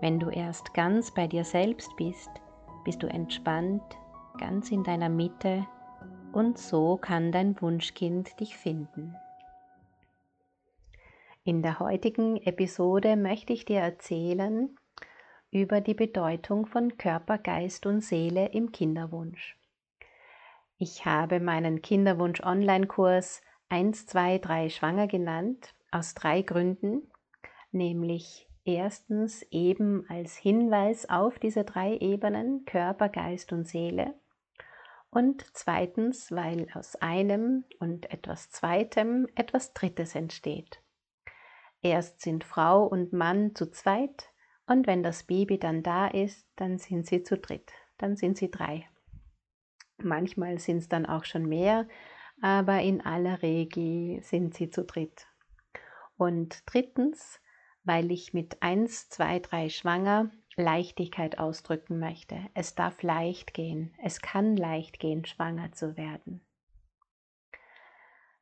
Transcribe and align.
Wenn 0.00 0.18
du 0.18 0.28
erst 0.28 0.74
ganz 0.74 1.12
bei 1.12 1.26
dir 1.26 1.44
selbst 1.44 1.96
bist, 1.96 2.30
bist 2.84 3.02
du 3.02 3.06
entspannt, 3.06 3.82
ganz 4.38 4.70
in 4.70 4.84
deiner 4.84 5.08
Mitte 5.08 5.66
und 6.32 6.58
so 6.58 6.98
kann 6.98 7.32
dein 7.32 7.60
Wunschkind 7.62 8.38
dich 8.38 8.56
finden. 8.56 9.16
In 11.44 11.62
der 11.62 11.78
heutigen 11.78 12.36
Episode 12.42 13.16
möchte 13.16 13.52
ich 13.52 13.64
dir 13.64 13.80
erzählen 13.80 14.76
über 15.50 15.80
die 15.80 15.94
Bedeutung 15.94 16.66
von 16.66 16.98
Körper, 16.98 17.38
Geist 17.38 17.86
und 17.86 18.02
Seele 18.02 18.48
im 18.48 18.72
Kinderwunsch. 18.72 19.56
Ich 20.76 21.06
habe 21.06 21.40
meinen 21.40 21.80
Kinderwunsch 21.80 22.40
Online-Kurs 22.40 23.40
1, 23.70 24.06
2, 24.06 24.38
3 24.38 24.68
schwanger 24.68 25.06
genannt, 25.06 25.74
aus 25.90 26.14
drei 26.14 26.42
Gründen, 26.42 27.10
nämlich 27.72 28.45
erstens 28.66 29.42
eben 29.50 30.04
als 30.08 30.36
Hinweis 30.36 31.08
auf 31.08 31.38
diese 31.38 31.64
drei 31.64 31.96
Ebenen 31.96 32.64
Körper, 32.64 33.08
Geist 33.08 33.52
und 33.52 33.66
Seele 33.66 34.14
und 35.10 35.46
zweitens, 35.54 36.30
weil 36.30 36.68
aus 36.74 36.96
einem 36.96 37.64
und 37.78 38.10
etwas 38.10 38.50
Zweitem 38.50 39.26
etwas 39.34 39.72
Drittes 39.72 40.14
entsteht. 40.14 40.82
Erst 41.80 42.20
sind 42.20 42.44
Frau 42.44 42.84
und 42.84 43.12
Mann 43.12 43.54
zu 43.54 43.70
zweit 43.70 44.30
und 44.66 44.86
wenn 44.86 45.02
das 45.02 45.22
Baby 45.22 45.58
dann 45.58 45.82
da 45.82 46.08
ist, 46.08 46.46
dann 46.56 46.78
sind 46.78 47.06
sie 47.06 47.22
zu 47.22 47.38
dritt, 47.38 47.72
dann 47.98 48.16
sind 48.16 48.36
sie 48.36 48.50
drei. 48.50 48.88
Manchmal 49.98 50.58
sind 50.58 50.78
es 50.78 50.88
dann 50.88 51.06
auch 51.06 51.24
schon 51.24 51.46
mehr, 51.46 51.88
aber 52.42 52.82
in 52.82 53.00
aller 53.00 53.40
Regel 53.42 54.22
sind 54.22 54.54
sie 54.54 54.68
zu 54.68 54.84
dritt. 54.84 55.26
Und 56.18 56.62
drittens, 56.66 57.40
weil 57.86 58.10
ich 58.10 58.34
mit 58.34 58.62
1, 58.62 59.08
2, 59.08 59.38
3 59.38 59.68
schwanger 59.70 60.30
Leichtigkeit 60.56 61.38
ausdrücken 61.38 61.98
möchte. 61.98 62.36
Es 62.52 62.74
darf 62.74 63.02
leicht 63.02 63.54
gehen, 63.54 63.94
es 64.02 64.20
kann 64.20 64.56
leicht 64.56 64.98
gehen, 64.98 65.24
schwanger 65.24 65.72
zu 65.72 65.96
werden. 65.96 66.40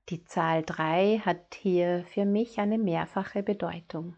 Die 0.08 0.24
Zahl 0.24 0.62
3 0.62 1.22
hat 1.24 1.54
hier 1.54 2.04
für 2.12 2.24
mich 2.24 2.58
eine 2.58 2.78
mehrfache 2.78 3.42
Bedeutung. 3.42 4.16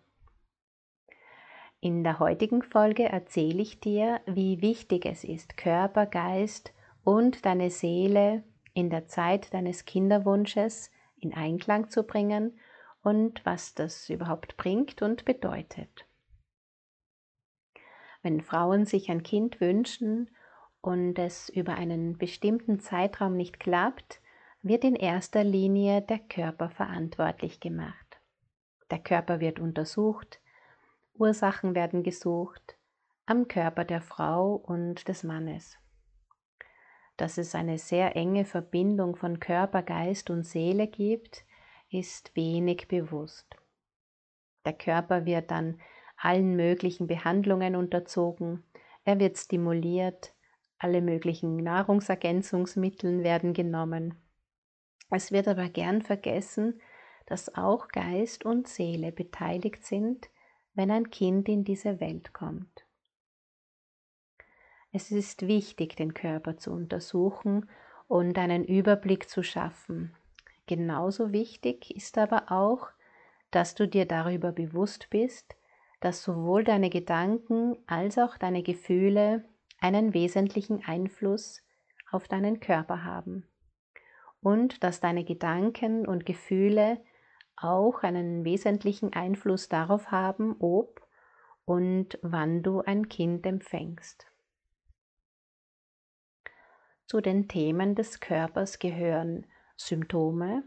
In 1.81 2.03
der 2.03 2.19
heutigen 2.19 2.63
Folge 2.63 3.05
erzähle 3.05 3.63
ich 3.63 3.81
dir, 3.81 4.21
wie 4.27 4.63
wichtig 4.63 5.07
es 5.07 5.23
ist, 5.23 5.57
Körper, 5.57 6.07
Geist 6.07 6.73
und 7.05 7.45
deine 7.47 7.71
Seele 7.71 8.43
in 8.75 8.91
der 8.91 9.07
Zeit 9.07 9.55
deines 9.55 9.85
Kinderwunsches 9.85 10.91
in 11.21 11.35
Einklang 11.35 11.89
zu 11.89 12.03
bringen 12.03 12.59
und 13.07 13.47
was 13.47 13.73
das 13.73 14.11
überhaupt 14.11 14.57
bringt 14.57 15.01
und 15.01 15.25
bedeutet. 15.25 16.07
Wenn 18.21 18.41
Frauen 18.41 18.85
sich 18.85 19.13
ein 19.13 19.23
Kind 19.23 19.61
wünschen 19.61 20.29
und 20.81 21.17
es 21.17 21.49
über 21.49 21.75
einen 21.75 22.19
bestimmten 22.19 22.81
Zeitraum 22.81 23.37
nicht 23.37 23.61
klappt, 23.61 24.21
wird 24.61 24.83
in 24.83 24.97
erster 24.97 25.45
Linie 25.45 26.03
der 26.03 26.19
Körper 26.19 26.69
verantwortlich 26.69 27.61
gemacht. 27.61 28.21
Der 28.91 28.99
Körper 28.99 29.39
wird 29.39 29.61
untersucht, 29.61 30.41
Ursachen 31.15 31.77
werden 31.77 32.03
gesucht 32.03 32.77
am 33.25 33.47
Körper 33.47 33.85
der 33.85 34.03
Frau 34.03 34.57
und 34.57 35.07
des 35.07 35.23
Mannes 35.23 35.79
dass 37.17 37.39
es 37.39 37.55
eine 37.55 37.79
sehr 37.79 38.15
enge 38.15 38.45
Verbindung 38.45 39.17
von 39.17 39.41
Körper, 39.41 39.83
Geist 39.83 40.29
und 40.29 40.45
Seele 40.45 40.87
gibt, 40.87 41.47
ist 41.91 42.35
wenig 42.35 42.89
bewusst. 42.89 43.47
Der 44.65 44.73
Körper 44.73 45.27
wird 45.27 45.51
dann 45.51 45.81
allen 46.17 46.57
möglichen 46.57 47.07
Behandlungen 47.07 47.77
unterzogen, 47.77 48.65
er 49.05 49.21
wird 49.21 49.39
stimuliert, 49.39 50.35
alle 50.79 51.01
möglichen 51.01 51.57
Nahrungsergänzungsmittel 51.57 53.23
werden 53.23 53.53
genommen. 53.53 54.15
Es 55.11 55.31
wird 55.31 55.47
aber 55.49 55.69
gern 55.69 56.03
vergessen, 56.03 56.81
dass 57.27 57.55
auch 57.55 57.89
Geist 57.89 58.45
und 58.45 58.69
Seele 58.69 59.13
beteiligt 59.13 59.85
sind, 59.85 60.29
wenn 60.75 60.91
ein 60.91 61.11
Kind 61.11 61.49
in 61.49 61.65
diese 61.65 62.01
Welt 62.01 62.33
kommt. 62.33 62.87
Es 64.93 65.11
ist 65.11 65.47
wichtig, 65.47 65.97
den 65.97 66.15
Körper 66.15 66.57
zu 66.57 66.73
untersuchen 66.73 67.69
und 68.09 68.39
einen 68.39 68.65
Überblick 68.65 69.29
zu 69.29 69.43
schaffen. 69.43 70.15
Genauso 70.67 71.33
wichtig 71.33 71.95
ist 71.95 72.19
aber 72.19 72.51
auch, 72.51 72.89
dass 73.51 73.75
du 73.75 73.87
dir 73.87 74.07
darüber 74.07 74.53
bewusst 74.53 75.09
bist, 75.11 75.57
dass 76.01 76.23
sowohl 76.23 76.65
deine 76.65 76.91
Gedanken 76.91 77.77
als 77.87 78.19
auch 78.19 78.37
deine 78.37 78.63
Gefühle 78.63 79.45
einen 79.81 80.13
wesentlichen 80.13 80.85
Einfluss 80.85 81.63
auf 82.11 82.29
deinen 82.29 82.61
Körper 82.61 83.05
haben 83.05 83.47
und 84.41 84.83
dass 84.85 85.01
deine 85.01 85.25
Gedanken 85.25 86.07
und 86.07 86.27
Gefühle 86.27 87.01
auch 87.57 88.03
einen 88.03 88.45
wesentlichen 88.45 89.13
Einfluss 89.13 89.69
darauf 89.69 90.11
haben, 90.11 90.57
ob 90.59 91.07
und 91.65 92.19
wann 92.23 92.63
du 92.63 92.81
ein 92.81 93.09
Kind 93.09 93.47
empfängst. 93.47 94.27
Zu 97.07 97.21
den 97.21 97.49
Themen 97.49 97.95
des 97.95 98.21
Körpers 98.21 98.79
gehören 98.79 99.47
Symptome, 99.77 100.65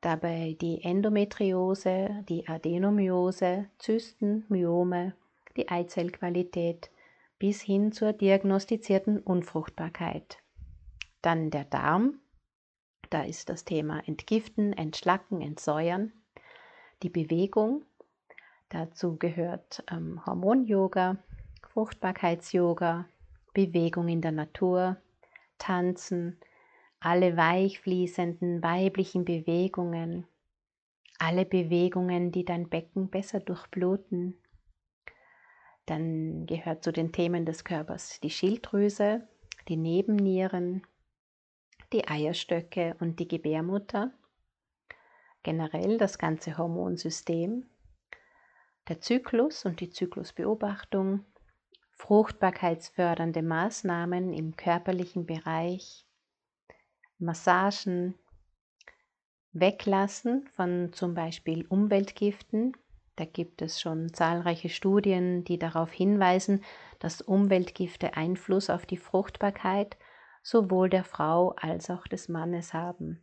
dabei 0.00 0.56
die 0.60 0.82
Endometriose, 0.82 2.24
die 2.28 2.46
Adenomyose, 2.48 3.68
Zysten, 3.78 4.44
Myome, 4.48 5.14
die 5.56 5.68
Eizellqualität 5.68 6.90
bis 7.38 7.60
hin 7.60 7.92
zur 7.92 8.12
diagnostizierten 8.12 9.18
Unfruchtbarkeit. 9.20 10.38
Dann 11.22 11.50
der 11.50 11.64
Darm, 11.64 12.20
da 13.10 13.22
ist 13.22 13.48
das 13.48 13.64
Thema 13.64 14.06
Entgiften, 14.06 14.72
Entschlacken, 14.72 15.40
Entsäuern, 15.40 16.12
die 17.02 17.10
Bewegung, 17.10 17.84
dazu 18.68 19.16
gehört 19.16 19.84
ähm, 19.90 20.24
Hormon-Yoga, 20.26 21.16
Fruchtbarkeits-Yoga, 21.72 23.06
Bewegung 23.54 24.08
in 24.08 24.20
der 24.20 24.32
Natur, 24.32 24.96
Tanzen, 25.58 26.38
alle 27.00 27.36
weichfließenden 27.36 28.62
weiblichen 28.62 29.24
Bewegungen, 29.24 30.26
alle 31.18 31.44
Bewegungen, 31.44 32.32
die 32.32 32.44
dein 32.44 32.68
Becken 32.68 33.08
besser 33.08 33.40
durchbluten. 33.40 34.40
Dann 35.86 36.46
gehört 36.46 36.84
zu 36.84 36.92
den 36.92 37.12
Themen 37.12 37.46
des 37.46 37.64
Körpers 37.64 38.20
die 38.20 38.30
Schilddrüse, 38.30 39.26
die 39.68 39.76
Nebennieren, 39.76 40.86
die 41.92 42.06
Eierstöcke 42.06 42.96
und 43.00 43.18
die 43.20 43.28
Gebärmutter, 43.28 44.12
generell 45.42 45.98
das 45.98 46.18
ganze 46.18 46.58
Hormonsystem, 46.58 47.68
der 48.88 49.00
Zyklus 49.00 49.64
und 49.64 49.80
die 49.80 49.90
Zyklusbeobachtung, 49.90 51.24
fruchtbarkeitsfördernde 51.92 53.42
Maßnahmen 53.42 54.32
im 54.32 54.56
körperlichen 54.56 55.26
Bereich, 55.26 56.07
Massagen, 57.18 58.14
Weglassen 59.52 60.46
von 60.54 60.92
zum 60.92 61.14
Beispiel 61.14 61.66
Umweltgiften. 61.66 62.76
Da 63.16 63.24
gibt 63.24 63.62
es 63.62 63.80
schon 63.80 64.12
zahlreiche 64.12 64.68
Studien, 64.68 65.42
die 65.44 65.58
darauf 65.58 65.90
hinweisen, 65.90 66.62
dass 67.00 67.20
Umweltgifte 67.20 68.14
Einfluss 68.14 68.70
auf 68.70 68.86
die 68.86 68.96
Fruchtbarkeit 68.96 69.96
sowohl 70.42 70.88
der 70.88 71.04
Frau 71.04 71.50
als 71.56 71.90
auch 71.90 72.06
des 72.06 72.28
Mannes 72.28 72.72
haben. 72.72 73.20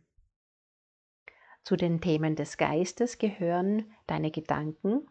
Zu 1.64 1.76
den 1.76 2.00
Themen 2.00 2.36
des 2.36 2.58
Geistes 2.58 3.18
gehören 3.18 3.92
deine 4.06 4.30
Gedanken, 4.30 5.08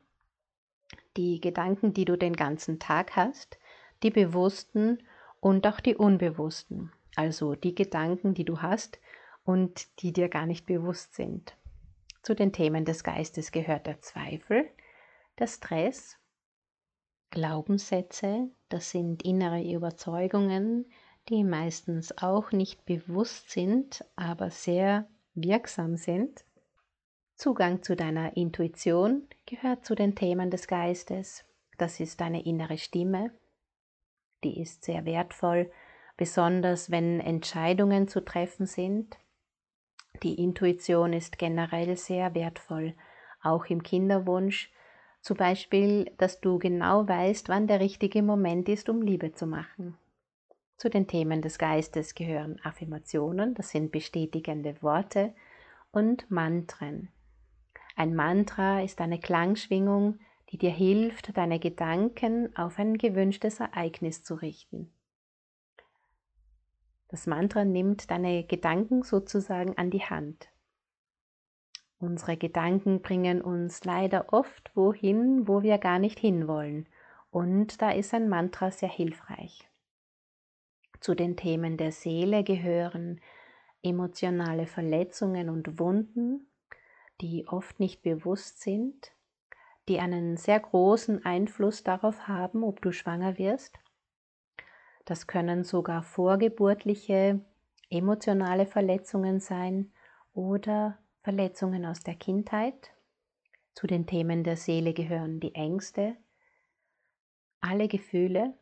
die 1.17 1.41
Gedanken, 1.41 1.93
die 1.93 2.05
du 2.05 2.17
den 2.17 2.33
ganzen 2.33 2.79
Tag 2.79 3.15
hast, 3.15 3.57
die 4.03 4.11
bewussten 4.11 4.99
und 5.39 5.65
auch 5.67 5.79
die 5.79 5.95
unbewussten, 5.95 6.91
also 7.15 7.55
die 7.55 7.75
Gedanken, 7.75 8.33
die 8.33 8.45
du 8.45 8.61
hast 8.61 8.99
und 9.43 10.01
die 10.01 10.11
dir 10.11 10.29
gar 10.29 10.45
nicht 10.45 10.65
bewusst 10.65 11.15
sind. 11.15 11.55
Zu 12.21 12.33
den 12.33 12.51
Themen 12.51 12.85
des 12.85 13.03
Geistes 13.03 13.51
gehört 13.51 13.85
der 13.85 14.01
Zweifel, 14.01 14.67
der 15.37 15.47
Stress, 15.47 16.17
Glaubenssätze, 17.29 18.49
das 18.69 18.89
sind 18.89 19.23
innere 19.23 19.61
Überzeugungen, 19.61 20.85
die 21.29 21.43
meistens 21.43 22.17
auch 22.17 22.51
nicht 22.51 22.85
bewusst 22.85 23.51
sind, 23.51 24.05
aber 24.15 24.49
sehr 24.49 25.07
wirksam 25.33 25.97
sind. 25.97 26.45
Zugang 27.35 27.83
zu 27.83 27.95
deiner 27.95 28.37
Intuition 28.37 29.27
gehört 29.45 29.85
zu 29.85 29.95
den 29.95 30.15
Themen 30.15 30.49
des 30.49 30.67
Geistes. 30.67 31.43
Das 31.77 31.99
ist 31.99 32.21
deine 32.21 32.45
innere 32.45 32.77
Stimme. 32.77 33.31
Die 34.43 34.61
ist 34.61 34.85
sehr 34.85 35.03
wertvoll, 35.05 35.69
besonders 36.17 36.91
wenn 36.91 37.19
Entscheidungen 37.19 38.07
zu 38.07 38.23
treffen 38.23 38.65
sind. 38.65 39.17
Die 40.23 40.35
Intuition 40.41 41.13
ist 41.13 41.37
generell 41.37 41.97
sehr 41.97 42.33
wertvoll, 42.33 42.93
auch 43.41 43.65
im 43.65 43.83
Kinderwunsch. 43.83 44.71
Zum 45.21 45.37
Beispiel, 45.37 46.11
dass 46.17 46.39
du 46.39 46.59
genau 46.59 47.07
weißt, 47.07 47.49
wann 47.49 47.67
der 47.67 47.79
richtige 47.79 48.21
Moment 48.21 48.69
ist, 48.69 48.89
um 48.89 49.01
Liebe 49.01 49.33
zu 49.33 49.47
machen. 49.47 49.97
Zu 50.77 50.89
den 50.89 51.07
Themen 51.07 51.41
des 51.41 51.57
Geistes 51.57 52.15
gehören 52.15 52.59
Affirmationen, 52.63 53.55
das 53.55 53.69
sind 53.69 53.91
bestätigende 53.91 54.81
Worte, 54.81 55.33
und 55.91 56.29
Mantren. 56.29 57.09
Ein 57.95 58.13
Mantra 58.13 58.81
ist 58.81 58.99
eine 58.99 59.19
Klangschwingung, 59.19 60.19
die 60.51 60.57
dir 60.57 60.71
hilft, 60.71 61.37
deine 61.37 61.59
Gedanken 61.59 62.55
auf 62.57 62.77
ein 62.77 62.97
gewünschtes 62.97 63.61
Ereignis 63.61 64.23
zu 64.23 64.35
richten. 64.35 64.91
Das 67.15 67.27
Mantra 67.27 67.63
nimmt 67.63 68.11
deine 68.11 68.43
Gedanken 68.43 69.01
sozusagen 69.01 69.77
an 69.77 69.89
die 69.89 70.03
Hand. 70.03 70.49
Unsere 71.97 72.35
Gedanken 72.35 73.01
bringen 73.01 73.41
uns 73.41 73.85
leider 73.85 74.33
oft 74.33 74.75
wohin, 74.75 75.47
wo 75.47 75.63
wir 75.63 75.77
gar 75.77 75.97
nicht 75.97 76.19
hinwollen, 76.19 76.89
und 77.31 77.81
da 77.81 77.91
ist 77.91 78.13
ein 78.13 78.27
Mantra 78.27 78.69
sehr 78.69 78.89
hilfreich. 78.89 79.65
Zu 80.99 81.15
den 81.15 81.37
Themen 81.37 81.77
der 81.77 81.93
Seele 81.93 82.43
gehören 82.43 83.21
emotionale 83.81 84.67
Verletzungen 84.67 85.49
und 85.49 85.79
Wunden, 85.79 86.51
die 87.21 87.47
oft 87.47 87.79
nicht 87.79 88.01
bewusst 88.01 88.59
sind, 88.59 89.13
die 89.87 90.01
einen 90.01 90.35
sehr 90.35 90.59
großen 90.59 91.23
Einfluss 91.23 91.81
darauf 91.81 92.27
haben, 92.27 92.65
ob 92.65 92.81
du 92.81 92.91
schwanger 92.91 93.37
wirst. 93.37 93.79
Das 95.05 95.27
können 95.27 95.63
sogar 95.63 96.01
vorgeburtliche 96.01 97.39
emotionale 97.89 98.65
Verletzungen 98.65 99.39
sein 99.39 99.91
oder 100.33 100.97
Verletzungen 101.21 101.85
aus 101.85 102.01
der 102.01 102.15
Kindheit. 102.15 102.91
Zu 103.73 103.87
den 103.87 104.07
Themen 104.07 104.43
der 104.43 104.57
Seele 104.57 104.93
gehören 104.93 105.39
die 105.39 105.53
Ängste, 105.53 106.15
alle 107.61 107.87
Gefühle 107.87 108.53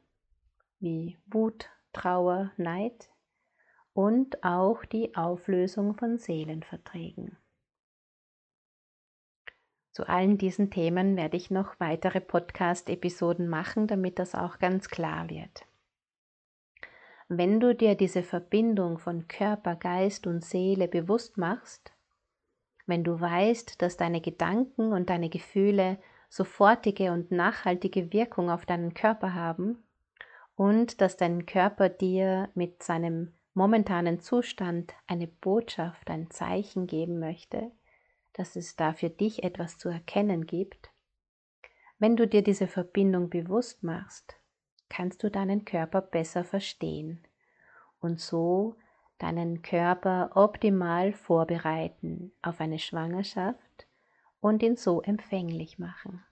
wie 0.80 1.18
Wut, 1.28 1.70
Trauer, 1.94 2.52
Neid 2.58 3.10
und 3.94 4.44
auch 4.44 4.84
die 4.86 5.16
Auflösung 5.16 5.96
von 5.96 6.18
Seelenverträgen. 6.18 7.38
Zu 9.92 10.10
allen 10.10 10.38
diesen 10.40 10.72
Themen 10.72 11.16
werde 11.16 11.38
ich 11.38 11.52
noch 11.52 11.80
weitere 11.80 12.20
Podcast-Episoden 12.20 13.48
machen, 13.48 13.88
damit 13.88 14.18
das 14.18 14.34
auch 14.34 14.58
ganz 14.58 14.90
klar 14.90 15.30
wird. 15.30 15.68
Wenn 17.30 17.60
du 17.60 17.74
dir 17.74 17.96
diese 17.96 18.24
Verbindung 18.24 18.98
von 18.98 19.28
Körper, 19.28 19.76
Geist 19.76 20.28
und 20.28 20.44
Seele 20.44 20.88
bewusst 20.88 21.38
machst, 21.38 21.94
wenn 22.86 23.04
du 23.04 23.20
weißt, 23.20 23.82
dass 23.82 23.98
deine 23.98 24.22
Gedanken 24.22 24.92
und 24.92 25.10
deine 25.10 25.30
Gefühle 25.30 25.98
sofortige 26.30 27.12
und 27.12 27.32
nachhaltige 27.32 28.12
Wirkung 28.12 28.50
auf 28.50 28.66
deinen 28.66 28.94
Körper 28.94 29.34
haben, 29.34 29.84
und 30.56 31.02
dass 31.02 31.18
dein 31.18 31.46
Körper 31.46 31.90
dir 31.90 32.50
mit 32.54 32.84
seinem 32.84 33.34
momentanen 33.54 34.20
Zustand 34.20 34.94
eine 35.08 35.28
Botschaft, 35.28 36.10
ein 36.10 36.30
Zeichen 36.30 36.88
geben 36.88 37.20
möchte, 37.20 37.72
dass 38.34 38.56
es 38.56 38.76
da 38.76 38.94
für 38.94 39.10
dich 39.10 39.44
etwas 39.44 39.78
zu 39.78 39.90
erkennen 39.90 40.46
gibt. 40.46 40.92
Wenn 42.00 42.16
du 42.16 42.28
dir 42.28 42.42
diese 42.44 42.68
Verbindung 42.68 43.30
bewusst 43.30 43.84
machst, 43.84 44.36
kannst 44.94 45.24
du 45.24 45.32
deinen 45.32 45.66
Körper 45.66 46.02
besser 46.02 46.44
verstehen 46.44 47.26
und 48.00 48.20
so 48.20 48.76
deinen 49.18 49.64
Körper 49.64 50.30
optimal 50.36 51.14
vorbereiten 51.14 52.32
auf 52.44 52.62
eine 52.62 52.78
Schwangerschaft 52.78 53.88
und 54.40 54.62
ihn 54.62 54.76
so 54.76 55.02
empfänglich 55.02 55.80
machen. 55.80 56.24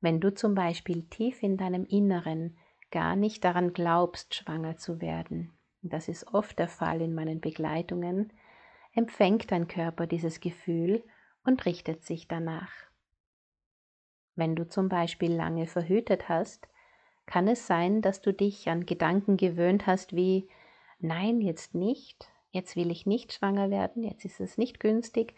Wenn 0.00 0.18
du 0.20 0.34
zum 0.34 0.56
Beispiel 0.56 1.04
tief 1.04 1.40
in 1.44 1.56
deinem 1.56 1.84
Inneren 1.84 2.56
gar 2.90 3.14
nicht 3.14 3.44
daran 3.44 3.72
glaubst, 3.72 4.34
schwanger 4.34 4.76
zu 4.76 5.00
werden, 5.00 5.52
das 5.82 6.08
ist 6.08 6.34
oft 6.34 6.58
der 6.58 6.68
Fall 6.68 7.00
in 7.00 7.14
meinen 7.14 7.40
Begleitungen, 7.40 8.32
empfängt 8.92 9.52
dein 9.52 9.68
Körper 9.68 10.08
dieses 10.08 10.40
Gefühl 10.40 11.04
und 11.44 11.64
richtet 11.64 12.04
sich 12.04 12.26
danach. 12.26 12.85
Wenn 14.36 14.54
du 14.54 14.68
zum 14.68 14.88
Beispiel 14.88 15.32
lange 15.32 15.66
verhütet 15.66 16.28
hast, 16.28 16.68
kann 17.24 17.48
es 17.48 17.66
sein, 17.66 18.02
dass 18.02 18.20
du 18.20 18.32
dich 18.32 18.68
an 18.68 18.86
Gedanken 18.86 19.36
gewöhnt 19.36 19.86
hast 19.86 20.14
wie 20.14 20.48
Nein, 20.98 21.40
jetzt 21.40 21.74
nicht, 21.74 22.28
jetzt 22.52 22.76
will 22.76 22.90
ich 22.90 23.04
nicht 23.04 23.32
schwanger 23.32 23.70
werden, 23.70 24.02
jetzt 24.02 24.24
ist 24.24 24.40
es 24.40 24.56
nicht 24.56 24.80
günstig 24.80 25.34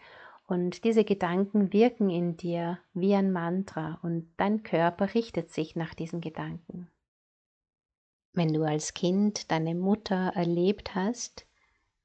und 0.47 0.83
diese 0.83 1.03
Gedanken 1.03 1.73
wirken 1.73 2.09
in 2.09 2.37
dir 2.37 2.79
wie 2.93 3.13
ein 3.13 3.31
Mantra 3.31 3.99
und 4.01 4.31
dein 4.37 4.63
Körper 4.63 5.13
richtet 5.13 5.51
sich 5.51 5.75
nach 5.75 5.93
diesen 5.93 6.21
Gedanken. 6.21 6.89
Wenn 8.33 8.53
du 8.53 8.63
als 8.63 8.93
Kind 8.93 9.51
deine 9.51 9.75
Mutter 9.75 10.31
erlebt 10.35 10.95
hast, 10.95 11.45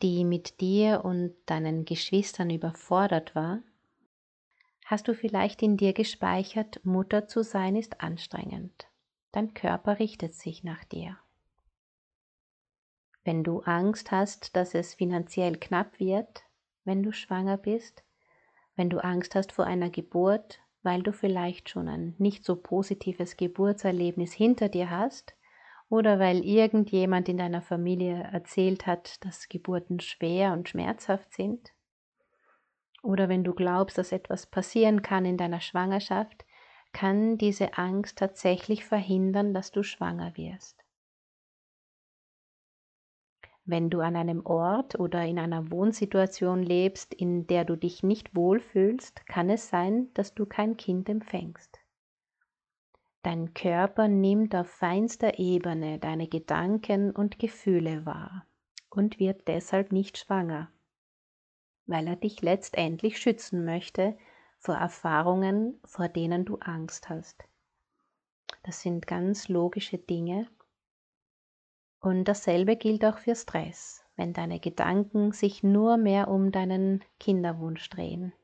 die 0.03 0.25
mit 0.25 0.61
dir 0.61 1.05
und 1.05 1.35
deinen 1.47 1.85
Geschwistern 1.85 2.51
überfordert 2.51 3.35
war, 3.35 3.63
hast 4.85 5.09
du 5.09 5.15
vielleicht 5.15 5.63
in 5.63 5.77
dir 5.77 5.93
gespeichert, 5.93 6.85
Mutter 6.85 7.27
zu 7.27 7.43
sein 7.43 7.75
ist 7.75 8.01
anstrengend. 8.01 8.89
Dein 9.33 9.55
Körper 9.55 9.99
richtet 9.99 10.35
sich 10.35 10.63
nach 10.63 10.85
dir. 10.85 11.19
Wenn 13.25 13.43
du 13.43 13.61
Angst 13.61 14.13
hast, 14.13 14.55
dass 14.55 14.75
es 14.75 14.95
finanziell 14.95 15.57
knapp 15.57 15.99
wird, 15.99 16.45
wenn 16.85 17.03
du 17.03 17.13
schwanger 17.13 17.57
bist, 17.57 18.05
wenn 18.77 18.91
du 18.91 19.03
Angst 19.03 19.35
hast 19.35 19.53
vor 19.53 19.65
einer 19.65 19.89
Geburt, 19.89 20.61
weil 20.83 21.03
du 21.03 21.13
vielleicht 21.13 21.71
schon 21.71 21.89
ein 21.89 22.15
nicht 22.19 22.45
so 22.45 22.57
positives 22.57 23.39
Geburtserlebnis 23.39 24.35
hinter 24.35 24.69
dir 24.69 24.91
hast 24.91 25.35
oder 25.89 26.19
weil 26.19 26.45
irgendjemand 26.45 27.29
in 27.31 27.39
deiner 27.39 27.63
Familie 27.63 28.29
erzählt 28.33 28.87
hat, 28.87 29.25
dass 29.25 29.49
Geburten 29.49 30.01
schwer 30.01 30.53
und 30.53 30.69
schmerzhaft 30.69 31.33
sind. 31.33 31.73
Oder 33.05 33.29
wenn 33.29 33.45
du 33.45 33.53
glaubst, 33.53 33.99
dass 33.99 34.13
etwas 34.13 34.47
passieren 34.47 35.03
kann 35.03 35.27
in 35.27 35.37
deiner 35.37 35.61
Schwangerschaft, 35.61 36.47
kann 36.95 37.37
diese 37.37 37.77
Angst 37.77 38.17
tatsächlich 38.17 38.87
verhindern, 38.87 39.53
dass 39.53 39.71
du 39.71 39.83
schwanger 39.83 40.35
wirst. 40.39 40.83
Wenn 43.67 43.91
du 43.91 44.01
an 44.01 44.17
einem 44.17 44.47
Ort 44.47 44.99
oder 44.99 45.23
in 45.27 45.39
einer 45.39 45.71
Wohnsituation 45.71 46.63
lebst, 46.63 47.13
in 47.13 47.47
der 47.47 47.67
du 47.67 47.77
dich 47.77 48.03
nicht 48.03 48.35
wohlfühlst, 48.35 49.27
kann 49.27 49.51
es 49.51 49.69
sein, 49.69 50.09
dass 50.15 50.35
du 50.35 50.47
kein 50.47 50.79
Kind 50.79 51.11
empfängst. 51.11 51.79
Dein 53.23 53.53
Körper 53.53 54.09
nimmt 54.09 54.55
auf 54.55 54.69
feinster 54.69 55.39
Ebene 55.39 55.99
deine 55.99 56.27
Gedanken 56.27 57.11
und 57.11 57.39
Gefühle 57.39 58.07
wahr 58.07 58.47
und 58.89 59.19
wird 59.19 59.47
deshalb 59.47 59.93
nicht 59.93 60.17
schwanger, 60.17 60.71
weil 61.87 62.07
er 62.07 62.17
dich 62.17 62.43
letztendlich 62.43 63.19
schützen 63.19 63.65
möchte 63.65 64.17
vor 64.59 64.77
Erfahrungen, 64.77 65.81
vor 65.85 66.09
denen 66.09 66.45
du 66.45 66.57
Angst 66.57 67.09
hast. 67.09 67.45
Das 68.63 68.81
sind 68.81 69.07
ganz 69.07 69.49
logische 69.49 69.99
Dinge, 69.99 70.49
und 72.05 72.25
dasselbe 72.25 72.77
gilt 72.77 73.03
auch 73.07 73.17
für 73.17 73.35
Stress, 73.35 74.05
wenn 74.15 74.35
deine 74.35 74.61
Gedanken 74.61 75.33
sich 75.33 75.63
nur 75.63 75.97
mehr 75.97 76.29
um 76.29 76.53
deinen 76.53 77.03
Kinderwunsch 77.19 77.89
drehen. 77.89 78.35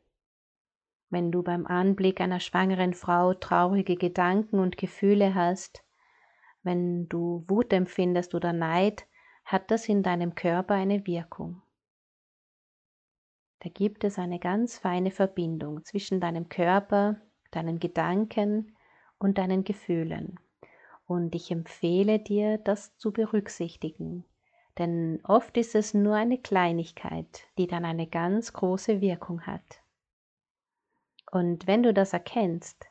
Wenn 1.10 1.30
du 1.30 1.42
beim 1.42 1.66
Anblick 1.66 2.22
einer 2.22 2.40
schwangeren 2.40 2.94
Frau 2.94 3.34
traurige 3.34 3.96
Gedanken 3.96 4.60
und 4.60 4.78
Gefühle 4.78 5.34
hast, 5.34 5.84
wenn 6.62 7.06
du 7.10 7.44
Wut 7.48 7.74
empfindest 7.74 8.34
oder 8.34 8.54
Neid, 8.54 9.06
hat 9.44 9.70
das 9.70 9.90
in 9.90 10.02
deinem 10.02 10.34
Körper 10.34 10.72
eine 10.72 11.06
Wirkung. 11.06 11.60
Da 13.60 13.68
gibt 13.68 14.04
es 14.04 14.18
eine 14.18 14.38
ganz 14.38 14.78
feine 14.78 15.10
Verbindung 15.10 15.84
zwischen 15.84 16.20
deinem 16.20 16.48
Körper, 16.48 17.16
deinen 17.50 17.78
Gedanken 17.78 18.74
und 19.18 19.38
deinen 19.38 19.64
Gefühlen. 19.64 20.38
Und 21.06 21.34
ich 21.34 21.50
empfehle 21.50 22.18
dir, 22.18 22.58
das 22.58 22.96
zu 22.96 23.12
berücksichtigen, 23.12 24.24
denn 24.78 25.20
oft 25.24 25.56
ist 25.56 25.74
es 25.74 25.92
nur 25.92 26.14
eine 26.14 26.38
Kleinigkeit, 26.38 27.46
die 27.58 27.66
dann 27.66 27.84
eine 27.84 28.06
ganz 28.06 28.52
große 28.52 29.00
Wirkung 29.00 29.42
hat. 29.42 29.82
Und 31.30 31.66
wenn 31.66 31.82
du 31.82 31.92
das 31.92 32.12
erkennst, 32.12 32.86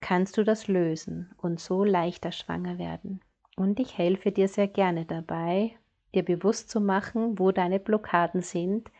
kannst 0.00 0.36
du 0.36 0.44
das 0.44 0.68
lösen 0.68 1.34
und 1.38 1.58
so 1.58 1.84
leichter 1.84 2.32
schwanger 2.32 2.78
werden. 2.78 3.20
Und 3.56 3.80
ich 3.80 3.96
helfe 3.96 4.32
dir 4.32 4.48
sehr 4.48 4.68
gerne 4.68 5.04
dabei, 5.04 5.76
dir 6.14 6.24
bewusst 6.24 6.68
zu 6.68 6.80
machen, 6.80 7.38
wo 7.38 7.52
deine 7.52 7.80
Blockaden 7.80 8.42
sind, 8.42 8.90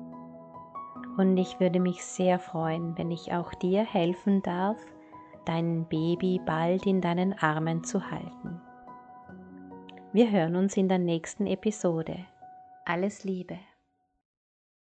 und 1.17 1.37
ich 1.37 1.61
würde 1.61 1.81
mich 1.81 2.05
sehr 2.05 2.39
freuen, 2.39 2.97
wenn 2.99 3.11
ich 3.11 3.33
auch 3.33 3.55
dir 3.55 3.85
helfen 3.85 4.43
darf, 4.43 4.79
dein 5.45 5.87
Baby 5.89 6.41
bald 6.45 6.87
in 6.87 7.01
deinen 7.01 7.35
Armen 7.35 7.85
zu 7.85 8.11
halten. 8.11 8.61
Wir 10.13 10.31
hören 10.31 10.57
uns 10.57 10.77
in 10.77 10.89
der 10.89 10.99
nächsten 10.99 11.47
Episode. 11.47 12.17
Alles 12.85 13.25
Liebe. 13.25 13.59